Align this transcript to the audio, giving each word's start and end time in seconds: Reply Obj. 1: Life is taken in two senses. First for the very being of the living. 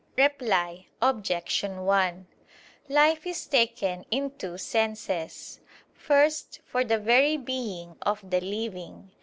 Reply 0.17 0.87
Obj. 0.99 1.63
1: 1.63 2.27
Life 2.89 3.27
is 3.27 3.45
taken 3.45 4.03
in 4.09 4.31
two 4.31 4.57
senses. 4.57 5.59
First 5.93 6.59
for 6.65 6.83
the 6.83 6.97
very 6.97 7.37
being 7.37 7.97
of 8.01 8.27
the 8.27 8.41
living. 8.41 9.11